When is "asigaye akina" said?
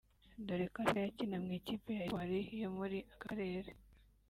0.83-1.37